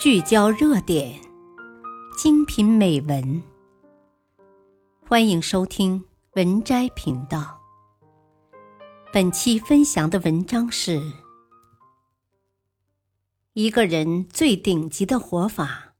[0.00, 1.20] 聚焦热点，
[2.16, 3.42] 精品美文。
[5.08, 6.04] 欢迎收听
[6.34, 7.60] 文摘频道。
[9.12, 11.02] 本期分享的文章是：
[13.54, 15.96] 一个人最顶级的活法。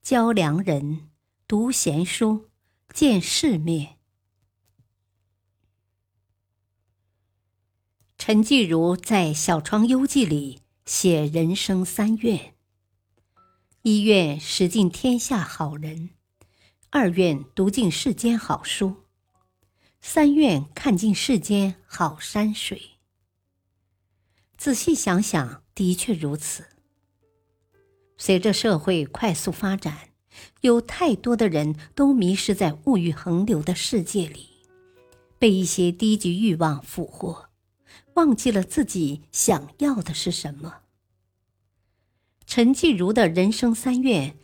[0.00, 1.10] 教良人，
[1.46, 2.48] 读闲书，
[2.94, 3.98] 见世面。
[8.16, 12.55] 陈继儒在《小窗幽记》里写人生三愿。
[13.88, 16.10] 一愿识尽天下好人，
[16.90, 19.04] 二愿读尽世间好书，
[20.00, 22.82] 三愿看尽世间好山水。
[24.56, 26.64] 仔细想想，的确如此。
[28.18, 30.10] 随着社会快速发展，
[30.62, 34.48] 有太多的人都迷失在物欲横流的世界里，
[35.38, 37.50] 被一些低级欲望俘获，
[38.14, 40.85] 忘记了自己想要的是什么。
[42.46, 44.36] 陈继儒的人生三愿，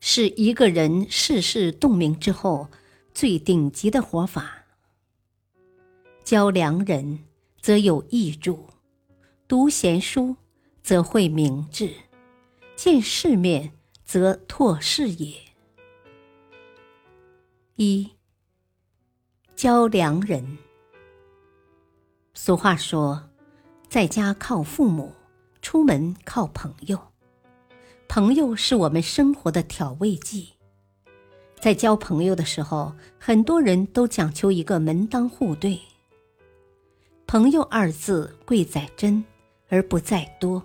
[0.00, 2.68] 是一个人世事洞明之后
[3.14, 4.66] 最顶级的活法。
[6.24, 7.20] 教良人，
[7.60, 8.66] 则有益助；
[9.46, 10.36] 读闲书，
[10.82, 11.88] 则会明智；
[12.76, 13.72] 见世面，
[14.04, 15.34] 则拓视野。
[17.76, 18.10] 一
[19.54, 20.58] 教良人。
[22.34, 23.30] 俗话说，
[23.88, 25.14] 在家靠父母，
[25.62, 27.07] 出门靠朋友。
[28.08, 30.54] 朋友是我们生活的调味剂，
[31.60, 35.78] 在交朋友的时候，很多人都讲求一个门当户对。
[37.26, 39.22] 朋友二字贵在真，
[39.68, 40.62] 而不在多。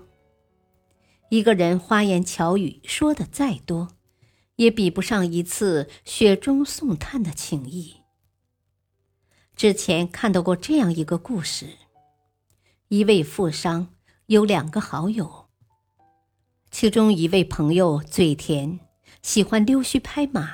[1.30, 3.90] 一个人花言巧语说的再多，
[4.56, 7.98] 也比不上一次雪中送炭的情谊。
[9.58, 11.68] 之前看到过这样一个故事：
[12.88, 13.90] 一位富商
[14.28, 15.43] 有两个好友。
[16.74, 18.80] 其中一位朋友嘴甜，
[19.22, 20.50] 喜欢溜须拍马，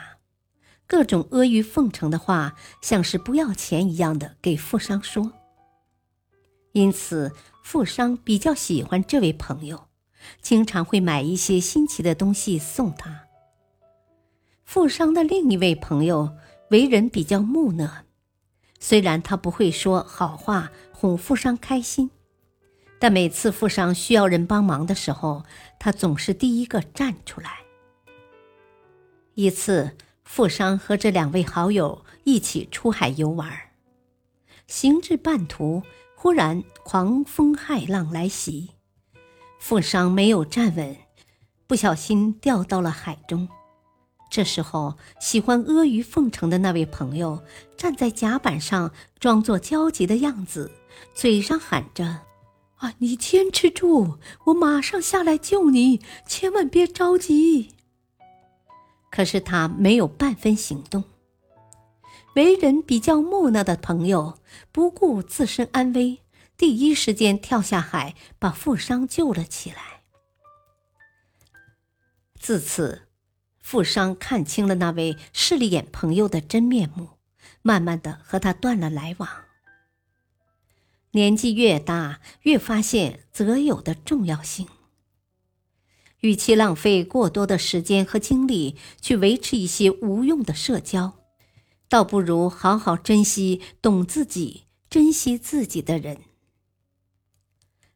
[0.85, 5.31] 各种阿谀奉承的话，像是不要钱一样的给富商说。
[6.73, 7.31] 因此，
[7.63, 9.85] 富商比较喜欢这位朋友，
[10.41, 13.23] 经常会买一些新奇的东西送他。
[14.65, 16.35] 富商的另一位朋友
[16.69, 18.03] 为人比较木讷，
[18.77, 22.11] 虽然他不会说好话哄富商开心。
[22.99, 25.43] 但每次富商需要人帮忙的时候，
[25.79, 27.59] 他总是第一个站出来。
[29.35, 33.49] 一次，富商和这两位好友一起出海游玩，
[34.67, 35.81] 行至半途，
[36.13, 38.71] 忽然狂风骇浪来袭，
[39.57, 40.97] 富商没有站稳，
[41.65, 43.47] 不小心掉到了海中。
[44.29, 47.41] 这时候，喜欢阿谀奉承的那位朋友
[47.77, 50.69] 站在甲板上，装作焦急的样子，
[51.13, 52.28] 嘴上喊着。
[52.79, 52.93] 啊！
[52.99, 57.75] 你坚持住，我马上下来救你，千万别着急。
[59.11, 61.03] 可是他没有半分行动。
[62.35, 64.39] 为人比较木讷的朋友
[64.71, 66.21] 不顾自身安危，
[66.55, 70.03] 第一时间跳下海，把富商救了起来。
[72.39, 73.07] 自此，
[73.61, 77.09] 富商看清了那位势利眼朋友的真面目，
[77.61, 79.27] 慢慢的和他断了来往。
[81.11, 84.67] 年纪越大，越发现择友的重要性。
[86.19, 91.13] 与其浪费过多的时间和精力去维持一些无用的社交，
[91.87, 96.21] 倒不如好好珍惜懂自己、珍惜自己的人。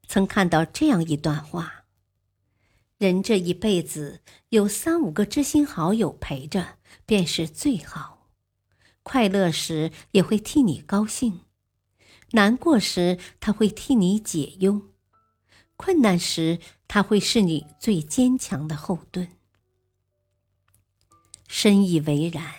[0.08, 1.84] 曾看到这样一段话：
[2.98, 8.30] 人这一辈子有三五个知心好友陪着，便是最好。
[9.04, 11.42] 快乐时也会替你高兴。
[12.36, 14.90] 难过时，他会替你解忧；
[15.76, 19.28] 困难时，他会是你最坚强的后盾。
[21.48, 22.56] 深以为然。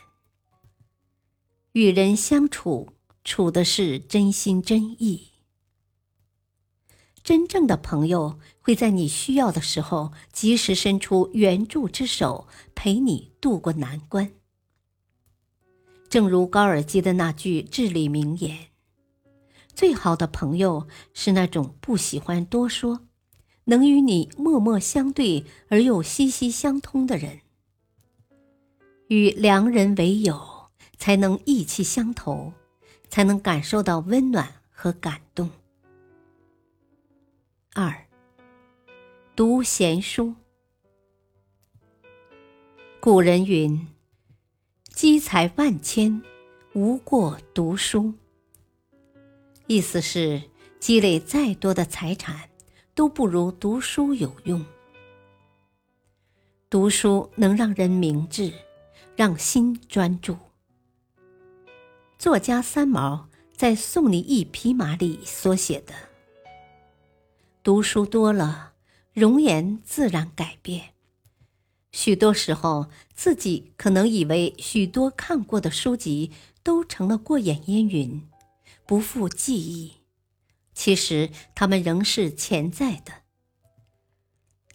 [1.72, 2.92] 与人相处，
[3.24, 5.32] 处的是真心真意。
[7.24, 12.46] 真正的朋友会在你需要的时候，及时伸出援助之手，
[12.76, 14.34] 陪你渡过难关。
[16.08, 18.68] 正如高尔基的那句至理名言。
[19.74, 23.00] 最好的朋友是那种不喜欢多说，
[23.64, 27.40] 能与你默默相对而又息息相通的人。
[29.08, 32.52] 与良人为友，才能意气相投，
[33.08, 35.50] 才能感受到温暖和感动。
[37.74, 38.06] 二，
[39.34, 40.34] 读闲书。
[43.00, 43.88] 古人云
[44.94, 46.22] ：“积财万千，
[46.74, 48.14] 无过读书。”
[49.66, 50.42] 意思是，
[50.78, 52.50] 积累再多的财产，
[52.94, 54.62] 都不如读书有用。
[56.68, 58.52] 读书能让人明智，
[59.16, 60.36] 让心专注。
[62.18, 65.94] 作家三毛在《送你一匹马》里所写的
[67.64, 68.74] ：“读书多了，
[69.14, 70.90] 容颜自然改变。
[71.90, 76.32] 许多时候，自己可能以为许多看过的书籍
[76.62, 78.28] 都成了过眼烟云，
[78.86, 79.94] 不复记忆。
[80.74, 83.22] 其实，它们仍是潜在的，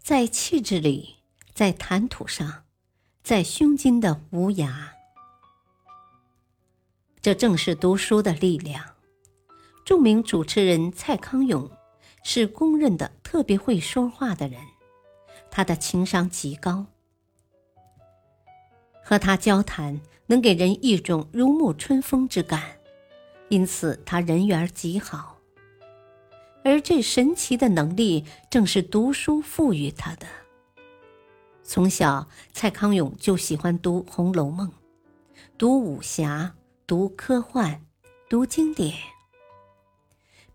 [0.01, 1.17] 在气质里，
[1.53, 2.63] 在谈吐上，
[3.21, 4.91] 在胸襟的无涯。”
[7.21, 8.95] 这正是读书的力量。
[9.83, 11.69] 著名主持人蔡康永
[12.23, 14.61] 是公认的特别会说话的人，
[15.51, 16.85] 他的情商极高，
[19.03, 22.78] 和他交谈能给人一种如沐春风之感，
[23.49, 25.37] 因此他人缘极好。
[26.63, 30.27] 而这神奇的能力正是读书赋予他的。
[31.63, 34.67] 从小，蔡康永就喜欢读《红楼梦》，
[35.57, 36.55] 读武侠。
[36.87, 37.85] 读科幻，
[38.27, 38.95] 读经典。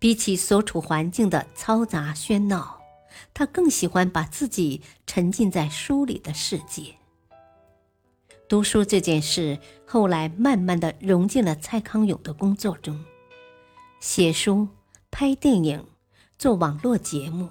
[0.00, 2.81] 比起所处环境的嘈杂喧闹，
[3.32, 6.96] 他更喜欢把自己沉浸在书里的世界。
[8.54, 13.04] 读书这件事后来慢慢的融进了蔡康永的工作中，
[13.98, 14.68] 写书、
[15.10, 15.84] 拍电影、
[16.38, 17.48] 做网络节目，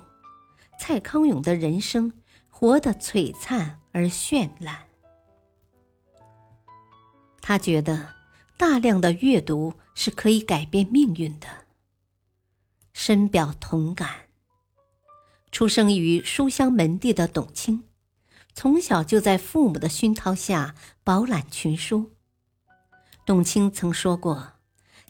[0.80, 2.14] 蔡康永的人生
[2.48, 4.86] 活得璀璨而绚烂。
[7.42, 8.14] 他觉得。
[8.56, 11.48] 大量的阅读是可以改变命运的。
[12.94, 14.10] 深表同感。
[15.52, 17.84] 出生于书香门第的董卿，
[18.54, 22.12] 从小就在父母的熏陶下饱览群书。
[23.26, 24.54] 董卿曾说过：“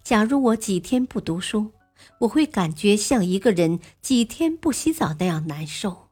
[0.03, 1.71] 假如我几天不读书，
[2.19, 6.09] 我会感觉像一个人几天不洗澡那样难受。”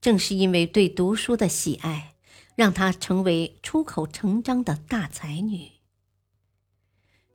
[0.00, 2.14] 正是因为对读书的喜爱。
[2.58, 5.70] 让她成为出口成章的大才女。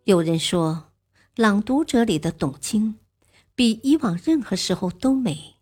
[0.04, 0.92] 有人说，
[1.42, 3.00] 《朗读者》里的董卿，
[3.56, 5.56] 比以往任何时候都美。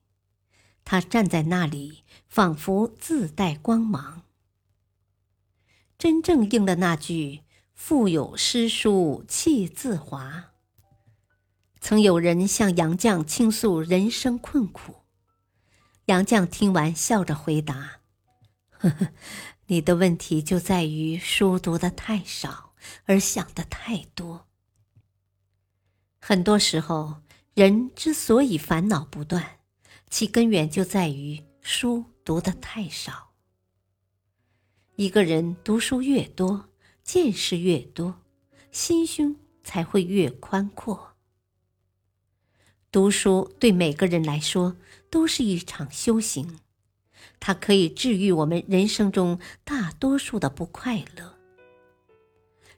[0.84, 2.01] 她站在那里，
[2.32, 4.24] 仿佛自带光芒。
[5.98, 7.42] 真正应了那句
[7.76, 10.54] “腹有诗书气自华”。
[11.82, 15.02] 曾有人向杨绛倾诉人生困苦，
[16.06, 18.00] 杨绛听完笑着回答。
[18.70, 19.10] 呵 呵，
[19.66, 22.74] 你的问题就在于书读的太少，
[23.04, 24.48] 而想的太多。
[26.22, 27.24] 很多时候，
[27.56, 29.60] 人之所以烦恼不断，
[30.10, 33.32] 其根源就在于书读的太少。
[34.96, 36.70] 一个人读书越多，
[37.04, 38.22] 见识越多，
[38.72, 41.16] 心胸才会越宽阔。
[42.92, 44.76] 读书对每个人来说
[45.10, 46.60] 都是一场修行。
[47.40, 51.38] 它可以治愈我们人生中大多数的不快乐。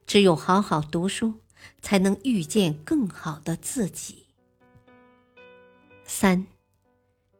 [0.05, 1.41] 只有好好读书，
[1.81, 4.27] 才能遇见更好的自己。
[6.05, 6.45] 三，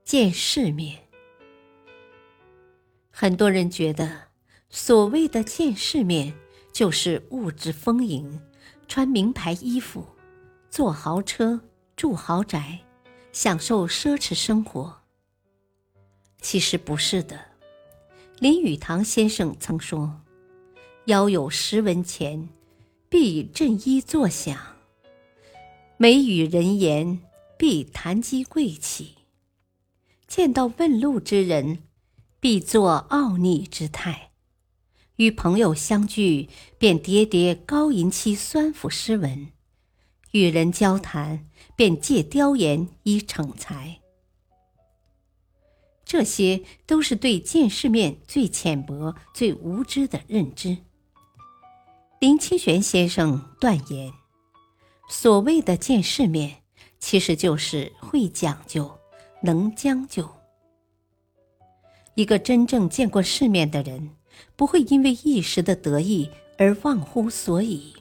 [0.04, 1.08] 见世面。
[3.16, 4.30] 很多人觉得，
[4.72, 6.34] 所谓的见世面，
[6.72, 8.42] 就是物质丰盈，
[8.88, 10.04] 穿名牌衣服，
[10.72, 11.62] 坐豪车，
[11.96, 12.80] 住豪宅，
[13.32, 15.02] 享受奢侈生活。
[16.42, 17.40] 其实不是的，
[18.40, 20.22] 林语堂先生曾说
[21.06, 22.50] ：“腰有十文钱，
[23.10, 24.58] 必振衣作响；
[25.98, 27.22] 美语人言，
[27.60, 29.20] 必谈及贵气；
[30.28, 31.84] 见到问路之人，
[32.44, 34.32] 必作傲睨之态；
[35.16, 39.54] 与朋友相聚，便喋喋高吟其酸腐诗文；
[40.32, 41.48] 与人交谈，
[41.78, 44.02] 便借雕言以逞才。”
[46.04, 50.80] 这些都是对见世面最浅薄、最无知的认知。
[52.20, 54.12] 林清玄先生断言
[55.08, 56.62] ：“所谓的见世面，
[57.00, 59.00] 其实就是会讲究、
[59.44, 60.43] 能将就。
[62.16, 64.12] 一个真正见过世面的人，
[64.56, 67.94] 不会因为一时的得意而忘乎所以，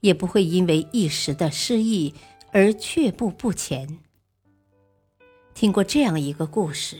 [0.00, 2.14] 也不会因为一时的失意
[2.50, 3.98] 而却步不前。”
[5.54, 6.96] 听过这样一个故事。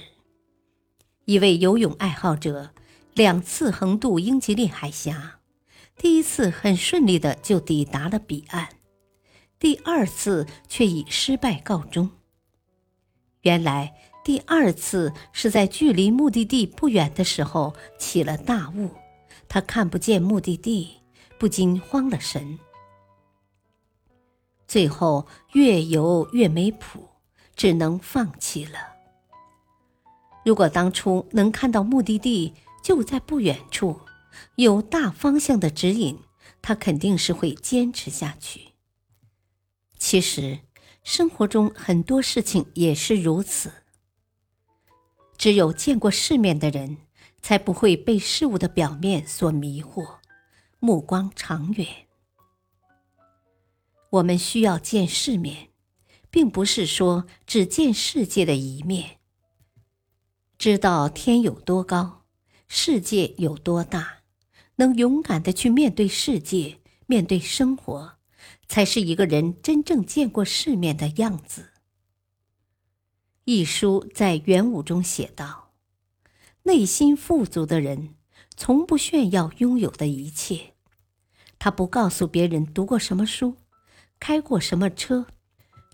[1.25, 2.71] 一位游泳爱好者
[3.15, 5.41] 两次横渡英吉利海峡，
[5.97, 8.69] 第一次很顺利的就抵达了彼岸，
[9.59, 12.11] 第二次却以失败告终。
[13.43, 18.91] 原来第二次是在距离目的地不远的时候起了大雾，
[19.49, 21.01] 他看不见目的地，
[21.39, 22.59] 不禁慌了神。
[24.69, 27.09] 最后越游越没谱，
[27.57, 28.79] 只能放弃了。
[30.45, 34.01] 如果当初能看到目的地就在不远处，
[34.55, 36.19] 有大方向的指引，
[36.63, 38.69] 他肯定是会坚持下去。
[39.99, 40.61] 其实，
[41.03, 43.73] 生活中很多事情也是如此。
[45.37, 46.99] 只有见过世面的人，
[47.41, 50.19] 才不会被事物的表面所迷惑，
[50.79, 51.87] 目光长远。
[54.11, 55.71] 我们需要见世面，
[56.31, 59.19] 并不是说只见世界的一面。
[60.59, 62.25] 知道天有多高，
[62.69, 64.19] 世界有多大，
[64.77, 68.19] 能勇敢的去面对世界，面对生活，
[68.69, 71.72] 才是一个人真正见过世面的样子。
[73.45, 75.73] 一书在元武中写道
[76.65, 78.15] ：“内心富足的人，
[78.57, 80.75] 从不炫耀拥有的一切。
[81.59, 83.57] 他不告诉别人读过什么书，
[84.21, 85.27] 开过什么车，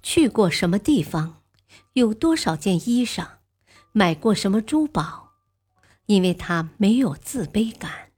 [0.02, 1.42] 去过什么地方，
[1.94, 3.26] 有多少件衣裳。”
[3.92, 5.32] 买过什么珠宝？
[6.06, 8.12] 因为他没有自卑感。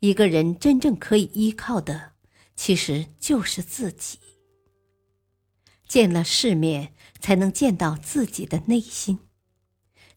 [0.00, 2.12] 一个人真正可以依靠的，
[2.54, 4.18] 其实就是自己。
[5.94, 9.20] 见了世面，才能见到自己的内心，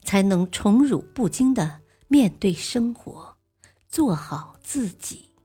[0.03, 3.38] 才能宠辱不惊的面对生活，
[3.88, 5.36] 做好自己。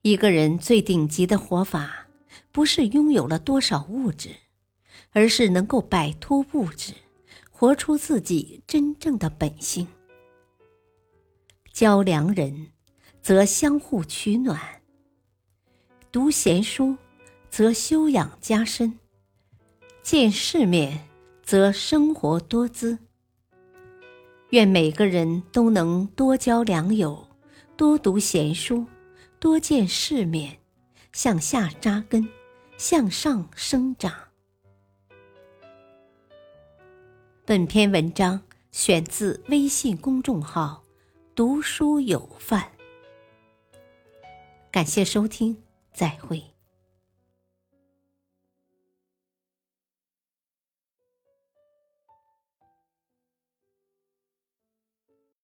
[0.00, 2.08] 一个人最顶级的活法，
[2.50, 4.30] 不是拥有了多少物质。
[5.12, 6.94] 而是能够摆脱物质，
[7.48, 9.86] 活出自己真正的本性。
[11.72, 12.72] 交良人，
[13.22, 14.58] 则相互取暖；
[16.10, 16.96] 读闲书，
[17.52, 18.98] 则修养加深；
[20.02, 21.06] 见世面，
[21.42, 22.98] 则生活多姿。
[24.52, 27.28] 愿每个人都能多交良友，
[27.76, 28.86] 多读闲书，
[29.38, 30.60] 多见世面，
[31.12, 32.26] 向下扎根，
[32.78, 34.14] 向上生长。
[37.44, 38.40] 本篇文章
[38.70, 40.82] 选自微信公众号
[41.36, 42.72] “读书有范”，
[44.72, 46.51] 感谢收听，再会。